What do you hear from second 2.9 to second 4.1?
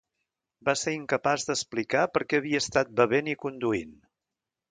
bevent i conduint.